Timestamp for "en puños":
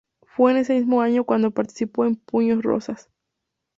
2.05-2.63